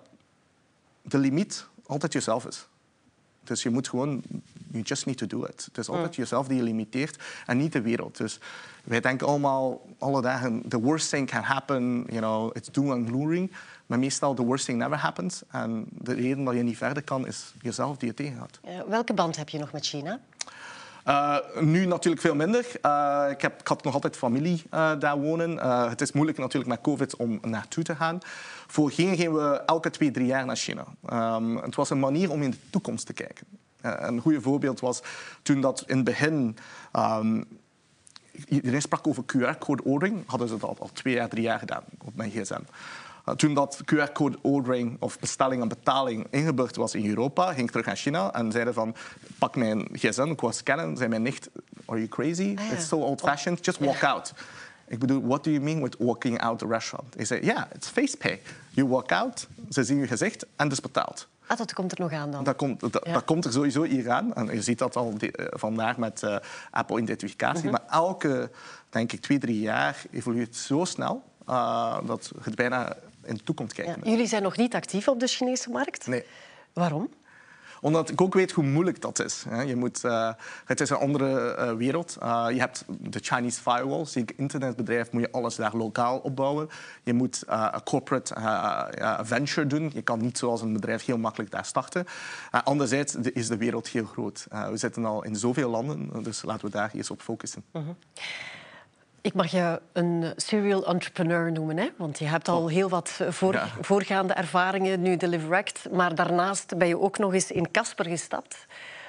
[1.02, 2.66] de limiet altijd jezelf is.
[3.44, 4.22] Dus je moet gewoon,
[4.70, 5.64] you just need to do it.
[5.64, 8.16] Het is altijd jezelf die je limiteert en niet de wereld.
[8.16, 8.38] Dus
[8.84, 13.08] wij denken allemaal alle dagen, the worst thing can happen, you know, it's doom and
[13.08, 13.50] gloom.
[13.86, 15.42] Maar meestal, the worst thing never happens.
[15.50, 18.60] En de reden dat je niet verder kan, is jezelf die je tegenhoudt.
[18.88, 20.20] welke band heb je nog met China?
[21.08, 22.66] Uh, nu natuurlijk veel minder.
[22.82, 25.58] Uh, ik, heb, ik, had nog altijd familie uh, daar wonen.
[25.88, 28.18] het is moeilijk natuurlijk met COVID om naartoe te gaan.
[28.66, 30.84] Voorheen gingen we elke twee, drie jaar naar China.
[31.12, 33.46] Um, het was een manier om in de toekomst te kijken.
[33.80, 35.02] een goed voorbeeld was
[35.42, 36.56] toen dat in het begin...
[36.92, 37.44] Um,
[38.48, 40.22] iedereen sprak over QR-code ordering.
[40.26, 42.60] Hadden ze dat al twee jaar, drie jaar gedaan op mijn gsm.
[43.28, 47.70] Uh, toen dat QR-code ordering of bestelling en betaling ingeburgd was in Europa, ging ik
[47.70, 48.94] terug naar China en zeiden van
[49.38, 50.96] pak mijn gsm, ik wou scannen.
[50.96, 51.48] Zei mijn nicht,
[51.84, 52.54] are you crazy?
[52.58, 52.72] Ah, ja.
[52.72, 54.10] It's so old-fashioned, just walk ja.
[54.10, 54.32] out.
[54.94, 57.14] Ik bedoel, what do you mean with walking out the restaurant?
[57.14, 58.40] Hij zei, ja, yeah, it's face pay.
[58.70, 61.28] You walk out, ze zien je gezicht en dus betaald.
[61.46, 62.44] Ah, dat komt er nog aan dan?
[62.44, 63.12] Dat komt, dat, ja.
[63.12, 64.34] dat komt er sowieso hier aan.
[64.34, 66.36] En je ziet dat al de, uh, vandaag met uh,
[66.70, 67.68] Apple-identificatie.
[67.68, 67.84] Mm -hmm.
[67.88, 68.50] Maar elke,
[68.90, 73.42] denk ik, twee, drie jaar evolueert het zo snel uh, dat het bijna in de
[73.42, 74.00] toekomst kijken.
[74.02, 74.10] Ja.
[74.10, 76.06] Jullie zijn nog niet actief op de Chinese markt?
[76.06, 76.24] Nee.
[76.72, 77.10] Waarom?
[77.84, 79.44] Omdat ik ook weet hoe moeilijk dat is.
[79.66, 80.30] Je moet, uh,
[80.64, 82.16] het is een andere uh, wereld.
[82.22, 84.12] Uh, je hebt de Chinese firewalls.
[84.12, 86.68] Je internetbedrijf moet je alles daar lokaal opbouwen.
[87.02, 88.34] Je moet een corporate
[89.22, 89.90] venture doen.
[89.94, 92.06] Je kan niet zoals een bedrijf heel makkelijk daar starten.
[92.50, 94.46] anderzijds is de wereld heel groot.
[94.70, 97.64] we zitten al in zoveel landen, dus laten we daar eens op focussen.
[97.72, 97.88] -huh.
[99.24, 101.88] Ik mag je een serial entrepreneur noemen, hè?
[101.96, 102.70] want je hebt al oh.
[102.70, 103.68] heel wat voor, ja.
[103.80, 105.90] voorgaande ervaringen, nu Deliveract.
[105.90, 108.66] Maar daarnaast ben je ook nog eens in Casper gestapt.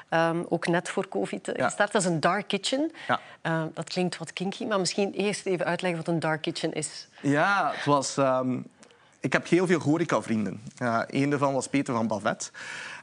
[0.09, 1.65] Um, ook net voor COVID ja.
[1.65, 1.91] gestart.
[1.91, 2.91] Dat is een dark kitchen.
[3.07, 3.19] Ja.
[3.43, 7.07] Uh, dat klinkt wat kinky, maar misschien eerst even uitleggen wat een dark kitchen is.
[7.21, 8.17] Ja, het was...
[8.17, 8.65] Um
[9.25, 10.61] ik heb heel veel horecavrienden.
[10.81, 12.51] Uh, een daarvan was Peter van Bavet.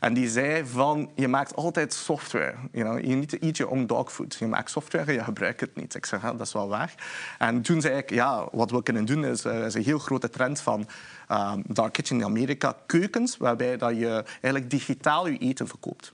[0.00, 2.54] En die zei van, je maakt altijd software.
[2.72, 4.34] You, know, need to eat your own dog food.
[4.34, 5.94] Je maakt software en je gebruikt het niet.
[5.94, 6.94] Ik zeg, dat is wel waar.
[7.38, 10.30] En toen zei ik, ja, wat we kunnen doen is, uh, is een heel grote
[10.30, 10.88] trend van
[11.30, 12.76] uh, Dark Kitchen in Amerika.
[12.86, 16.12] Keukens waarbij dat je eigenlijk digitaal je eten verkoopt.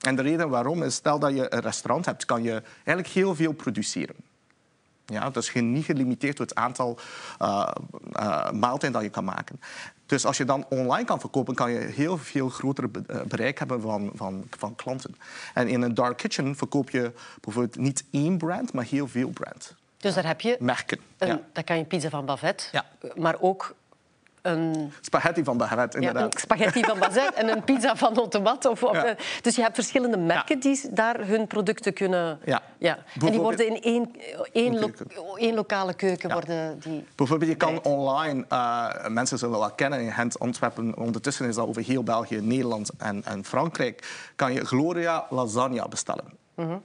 [0.00, 3.34] En de reden waarom is, stel dat je een restaurant hebt, kan je eigenlijk heel
[3.34, 4.16] veel produceren.
[5.12, 6.98] Ja, dus je niet gelimiteerd door het aantal
[7.42, 7.68] uh,
[8.12, 9.60] uh, maaltijden dat je kan maken.
[10.06, 12.90] Dus als je dan online kan verkopen, kan je heel veel groter
[13.26, 15.16] bereik hebben van, van, van klanten.
[15.54, 19.74] En in een dark kitchen verkoop je bijvoorbeeld niet één brand, maar heel veel brand.
[19.96, 20.56] Dus daar heb je...
[20.60, 20.98] Merken.
[21.18, 21.40] Een, ja.
[21.52, 22.84] Dan kan je pizza van Bavet, ja.
[23.14, 23.74] maar ook
[24.48, 24.92] een...
[25.00, 26.22] Spaghetti van Bavet, inderdaad.
[26.22, 28.66] Ja, een spaghetti van Bavet en een pizza van Automat.
[28.66, 29.14] Of, of, ja.
[29.42, 30.60] Dus je hebt verschillende merken ja.
[30.60, 32.38] die daar hun producten kunnen...
[32.44, 32.62] Ja.
[32.78, 32.98] ja.
[33.20, 34.10] En die worden in één,
[34.52, 34.90] één, lo
[35.36, 36.32] één lokale keuken...
[36.32, 38.44] Worden die Bijvoorbeeld, je kan online...
[38.52, 40.96] Uh, mensen zullen wel kennen in Gent, Antwerpen.
[40.96, 44.30] Ondertussen is dat over heel België, Nederland en, en Frankrijk.
[44.36, 46.24] Kan je Gloria Lasagna bestellen.
[46.54, 46.82] Mm -hmm.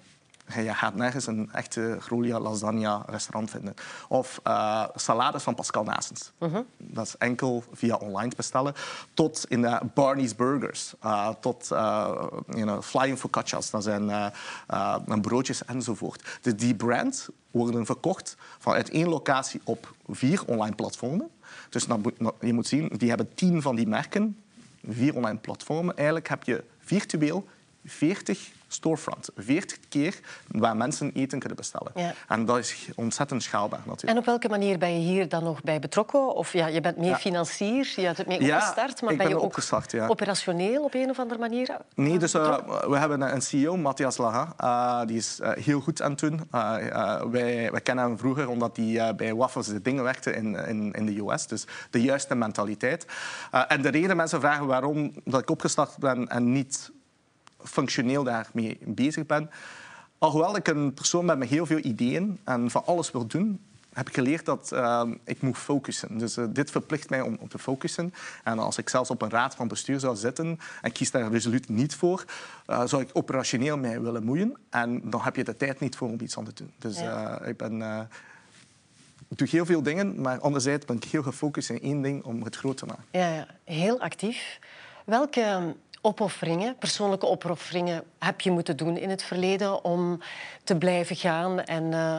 [0.48, 3.74] Je gaat nergens een echte Gloria Lasagna restaurant vinden.
[4.08, 6.32] Of uh, salades van Pascal Naessens.
[6.38, 6.66] Uh -huh.
[6.78, 8.74] Dat is enkel via online te bestellen.
[9.14, 10.94] Tot in de Barney's Burgers.
[11.06, 11.78] Uh, tot uh,
[12.48, 13.70] you know, Flying Focaccia's.
[13.70, 16.40] Dat zijn broodjes enzovoort.
[16.42, 21.30] Dus die brands worden verkocht vanuit één locatie op vier online platformen.
[21.70, 21.86] Dus
[22.40, 24.38] je moet zien, die hebben tien van die merken.
[24.88, 25.96] Vier online platformen.
[25.96, 27.48] Eigenlijk heb je virtueel
[27.86, 29.30] 40 storefront.
[29.36, 31.92] 40 keer waar mensen eten kunnen bestellen.
[31.96, 32.14] Ja.
[32.28, 34.12] En dat is ontzettend schaalbaar natuurlijk.
[34.12, 36.36] En op welke manier ben je hier dan nog bij betrokken?
[36.36, 37.18] Of ja, je bent meer Ja.
[37.18, 40.08] financier, je hebt het mee Ja, opgestart, maar ben ben je ook opgestart, ja.
[40.08, 41.78] operationeel op een of andere manier?
[41.96, 42.90] Nee, dus uh, betrokken?
[42.90, 44.54] we hebben een CEO, Matthias Laga.
[44.60, 46.42] Uh, die is uh, heel goed aan het doen.
[47.32, 51.06] Wij, wij kennen hem vroeger omdat hij bij Waffles de dingen werkte in, in, in
[51.06, 51.48] de US.
[51.48, 53.06] Dus de juiste mentaliteit.
[53.68, 56.92] En de reden mensen vragen waarom dat ik opgestart ben en niet
[57.64, 59.50] functioneel daarmee bezig ben.
[60.18, 63.60] Alhoewel ik een persoon ben met heel veel ideeën en van alles wil doen,
[63.94, 66.18] heb ik geleerd dat uh, ik moet focussen.
[66.18, 68.14] Dus uh, dit verplicht mij om, om te focussen.
[68.44, 71.32] En als ik zelfs op een raad van bestuur zou zitten en ik kies daar
[71.32, 72.26] resoluut niet voor,
[72.68, 74.58] uh, zou ik operationeel mij willen moeien.
[74.70, 76.72] En dan heb je de tijd niet voor om iets aan te doen.
[76.78, 77.02] Dus
[77.46, 77.82] ik ben...
[79.28, 82.44] ik doe heel veel dingen, maar anderzijds ben ik heel gefocust in één ding om
[82.44, 83.04] het groot te maken.
[83.12, 84.60] Ja, ja, heel actief.
[85.06, 90.20] Welke opofferingen, persoonlijke opofferingen, heb je moeten doen in het verleden om
[90.64, 92.18] te blijven gaan en, uh,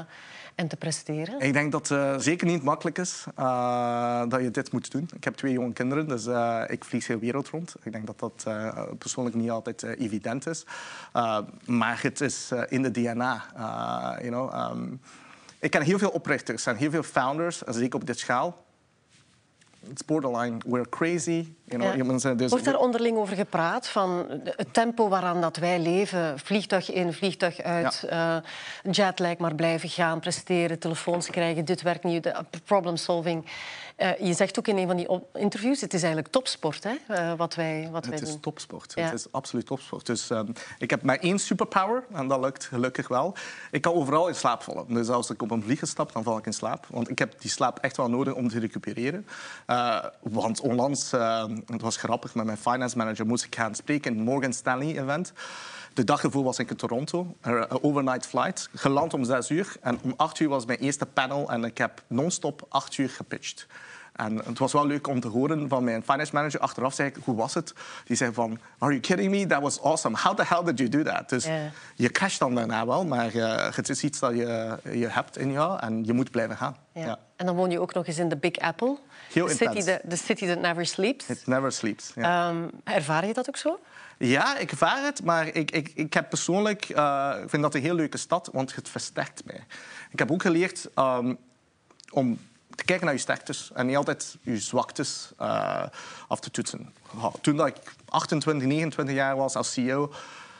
[0.54, 1.40] en te presteren?
[1.40, 5.08] Ik denk dat het uh, zeker niet makkelijk is uh, dat je dit moet doen.
[5.16, 6.26] Ik heb twee jonge kinderen, dus
[6.70, 7.74] ik vlieg heel wereld rond.
[7.82, 8.46] Ik denk dat dat
[8.98, 10.64] persoonlijk niet altijd evident is.
[11.64, 13.44] maar het is in de DNA.
[14.20, 15.00] you know, um,
[15.58, 18.64] ik ken heel veel oprichters en heel veel founders, zeker op dit schaal.
[19.90, 21.54] It's borderline, we're crazy.
[21.66, 22.34] You know, Ja.
[22.34, 23.88] dus- Wordt daar onderling over gepraat?
[23.88, 28.36] Van het tempo waaraan dat wij leven, vliegtuig in, vliegtuig uit, eh,
[28.90, 33.46] jetlag maar blijven gaan, presteren, telefoons krijgen, dit werkt niet, de- problem solving.
[33.96, 37.32] Eh, je zegt ook in een van die interviews, het is eigenlijk topsport, hè, eh,
[37.36, 38.40] wat wij, wat wij Het is doen.
[38.40, 38.92] topsport.
[38.94, 39.02] Ja.
[39.04, 40.06] Het is absoluut topsport.
[40.06, 43.34] Dus um, ik heb maar één superpower en dat lukt gelukkig wel.
[43.70, 44.84] Ik kan overal in slaap vallen.
[44.94, 46.86] Dus als ik op een vlieg stap, dan val ik in slaap.
[46.90, 49.26] Want ik heb die slaap echt wel nodig om te recupereren.
[50.22, 54.16] Want onlangs, uh, het was grappig, met mijn finance manager moest ik gaan spreken in
[54.18, 55.32] het Morgan Stanley event.
[55.94, 59.76] De dag ervoor was ik in Toronto, een overnight flight, geland om zes uur.
[59.80, 63.66] En om acht uur was mijn eerste panel en ik heb non-stop acht uur gepitcht.
[64.14, 66.60] En het was wel leuk om te horen van mijn finance manager.
[66.60, 67.72] Achteraf zei ik, hoe was het?
[68.04, 69.46] Die zei van, are you kidding me?
[69.46, 70.16] That was awesome.
[70.16, 71.28] How the hell did you do that?
[71.28, 71.48] Dus
[71.94, 75.52] je crasht dan daarna wel, maar uh, het is iets dat je, je hebt in
[75.52, 76.76] jou en je moet blijven gaan.
[76.92, 77.04] Ja.
[77.06, 77.18] Ja.
[77.36, 78.98] En dan woon je ook nog eens in de Big Apple.
[79.32, 81.26] Heel de city, that- the city that never sleeps.
[81.28, 82.12] It never sleeps.
[82.14, 82.48] Ja.
[82.48, 83.80] Ehm, ervaar je dat ook zo?
[84.18, 87.80] Ja, ik ervaar het, maar ik, ik, ik heb persoonlijk uh, ik vind dat een
[87.82, 89.60] heel leuke stad, want het versterkt mij.
[90.10, 91.38] Ik heb ook geleerd um,
[92.10, 92.38] om
[92.74, 95.82] te kijken naar je sterktes en niet altijd je zwaktes uh,
[96.28, 96.92] af te toetsen.
[97.40, 97.76] Toen dat ik
[98.08, 100.12] 28, 29 jaar was als CEO,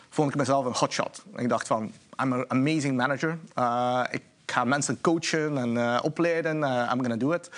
[0.09, 1.25] vond ik mezelf een hotshot.
[1.37, 3.39] Ik dacht van, I'm an amazing manager.
[3.59, 6.57] Uh, ik ga mensen coachen en uh, opleiden.
[6.63, 7.51] I'm gonna do it.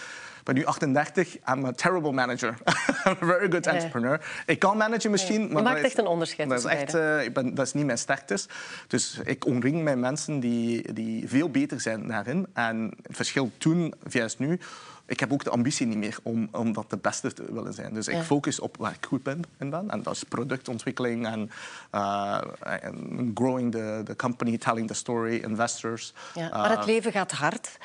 [0.46, 1.36] Ben nu 38.
[1.48, 2.54] I'm a terrible manager.
[3.06, 4.20] I'm a very good entrepreneur.
[4.46, 6.94] Ik kan managen misschien, Je maar maakt dat is- echt een onderscheid Dat is, echt,
[6.94, 8.48] eh, ik ben, dat is niet mijn sterktes.
[8.86, 12.46] Dus ik omring mij mensen die, die veel beter zijn daarin.
[12.52, 14.58] En het verschil toen versus nu...
[15.06, 17.94] Ik heb ook de ambitie niet meer om, om dat de beste te willen zijn.
[17.94, 18.18] Dus Ja.
[18.18, 19.90] ik focus op waar ik goed ben, in ben.
[19.90, 21.50] En dat is productontwikkeling en,
[21.94, 26.14] uh, en growing the, the company, telling the story, investors.
[26.34, 27.78] Ja, maar het leven gaat hard.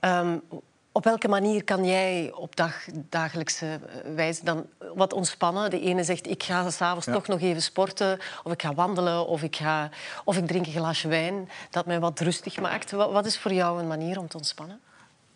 [0.00, 0.36] Ehm,
[0.92, 5.70] Op welke manier kan jij op dag, dagelijkse eh, wijze dan wat ontspannen?
[5.70, 7.12] De ene zegt, ik ga s'avonds ja.
[7.12, 9.90] toch nog even sporten, of ik ga wandelen, of ik, ga,
[10.24, 12.90] of ik drink een glaasje wijn, dat mij wat rustig maakt.
[12.90, 14.80] Wat is voor jou een manier om te ontspannen?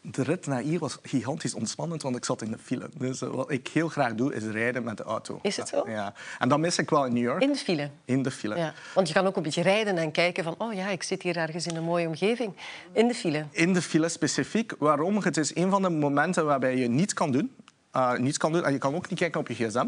[0.07, 2.88] De rit naar hier was gigantisch ontspannend, want ik zat in de file.
[2.99, 5.38] Dus eh, wat ik heel graag doe, is rijden met de auto.
[5.43, 5.90] Is het zo?
[5.90, 6.14] Ja.
[6.38, 7.43] En dat mis ik wel in New York.
[7.43, 7.90] In de file?
[8.05, 8.57] In de file.
[8.57, 8.75] Ja.
[8.95, 10.55] Want je kan ook een beetje rijden en kijken van...
[10.59, 12.57] oh ja, ik zit hier ergens in een mooie omgeving.
[12.93, 13.47] In de file?
[13.51, 14.75] In de file specifiek.
[14.79, 15.17] Waarom?
[15.17, 17.55] Het is een van de momenten waarbij je niets kan doen.
[17.97, 18.64] Uh, niets kan doen.
[18.64, 19.87] En je kan ook niet kijken op je gsm.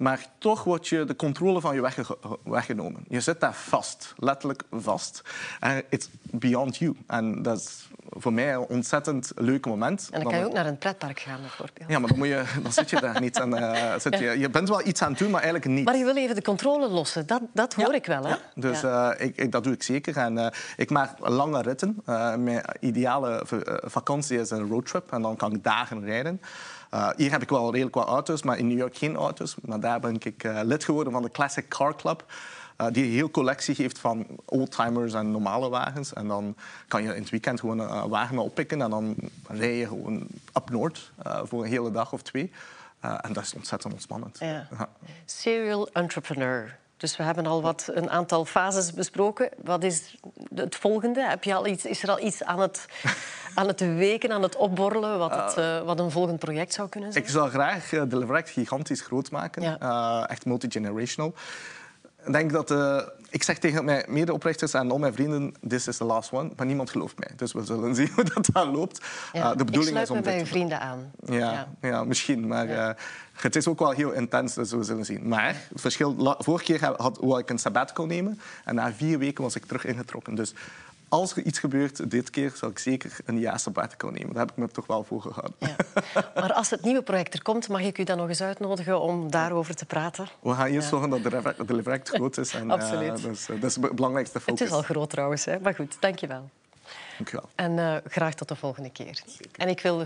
[0.00, 2.08] Maar toch wordt je de controle van je
[2.44, 3.04] weggenomen.
[3.08, 5.22] Je zit daar vast, letterlijk vast.
[5.60, 6.96] En it's beyond you.
[7.06, 10.08] En dat is voor mij een ontzettend leuk moment.
[10.12, 11.90] En dan kan je ook naar een pretpark gaan, bijvoorbeeld.
[11.90, 13.38] Ja, maar dan, moet je, dan zit je daar niet.
[13.38, 15.84] En, uh, zit je, je bent wel iets aan het doen, maar eigenlijk niet.
[15.84, 17.26] Maar je wil even de controle lossen.
[17.26, 18.28] Dat, dat hoor ik wel, hè?
[18.28, 18.38] Ja.
[18.54, 20.16] Dus uh, ik, ik, dat doe ik zeker.
[20.16, 22.02] En uh, ik maak lange ritten.
[22.38, 23.42] mijn ideale
[23.84, 25.12] vakantie is een roadtrip.
[25.12, 26.40] En dan kan ik dagen rijden.
[26.94, 29.56] Uh, hier heb ik wel redelijk wat auto's, maar in New York geen auto's.
[29.62, 32.24] Maar daar ben ik uh, lid geworden van de Classic Car Club.
[32.80, 36.12] Uh, die een heel collectie geeft van oldtimers en normale wagens.
[36.12, 36.56] En dan
[36.88, 39.14] kan je in het weekend gewoon een wagen oppikken en dan
[39.48, 40.26] rij je gewoon
[40.56, 42.52] up Noord voor een hele dag of twee.
[43.00, 44.38] en dat is ontzettend ontspannend.
[44.38, 44.68] Ja.
[45.24, 46.78] Serial entrepreneur.
[47.00, 49.48] Dus we hebben al wat, een aantal fases besproken.
[49.62, 50.16] Wat is
[50.54, 51.28] het volgende?
[51.28, 52.86] Heb je al iets, is er al iets aan het,
[53.54, 57.12] aan het weken, aan het opborrelen, wat, het, uh, wat een volgend project zou kunnen
[57.12, 57.24] zijn?
[57.24, 59.62] Ik zou graag uh, Deliverect gigantisch groot maken.
[59.62, 59.78] Ja.
[59.82, 61.28] Uh, echt multigenerational.
[61.28, 61.34] Ik
[62.30, 62.70] denk dat...
[63.30, 66.50] ik zeg tegen mijn medeoprichters en al mijn vrienden, this is the last one.
[66.56, 67.30] Maar niemand gelooft mij.
[67.36, 69.00] Dus we zullen zien hoe dat daar loopt.
[69.32, 69.54] Ja.
[69.54, 71.12] de bedoeling ik is om me bij je vrienden aan.
[71.24, 71.68] Ja, ja.
[71.80, 72.46] ja misschien.
[72.46, 72.96] Maar
[73.32, 75.28] het is ook wel heel intens, dus we zullen zien.
[75.28, 76.36] Maar het verschil...
[76.38, 78.40] Vorige keer had, ik een sabbatical nemen.
[78.64, 80.34] En na vier weken was ik terug ingetrokken.
[80.34, 80.54] Dus
[81.10, 84.32] als er iets gebeurt dit keer, zal ik zeker een jaar sabbatical nemen.
[84.32, 85.56] Daar heb ik me toch wel voor gehouden.
[85.58, 85.76] Ja.
[86.34, 89.30] Maar als het nieuwe project er komt, mag ik u dan nog eens uitnodigen om
[89.30, 90.28] daarover te praten?
[90.40, 92.54] We gaan eerst zorgen dat de Deliverect groot is.
[92.54, 93.18] En, Absoluut.
[93.18, 94.58] Uh, dus, dat is het belangrijkste focus.
[94.58, 95.60] Het is al groot trouwens, hè?
[95.60, 96.50] maar goed, dank je wel.
[97.16, 97.48] Dank je wel.
[97.54, 99.22] En uh, graag tot de volgende keer.
[99.26, 99.50] Zeker.
[99.56, 100.04] En ik wil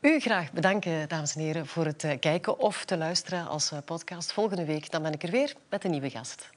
[0.00, 4.32] u graag bedanken, dames en heren, voor het kijken of te luisteren als podcast.
[4.32, 6.50] Volgende week dan ben ik er weer met een nieuwe gast.